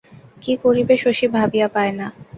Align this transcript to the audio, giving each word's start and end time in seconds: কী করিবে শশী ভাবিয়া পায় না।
কী 0.41 0.53
করিবে 0.63 0.95
শশী 0.97 1.27
ভাবিয়া 1.35 1.67
পায় 1.75 1.93
না। 1.99 2.07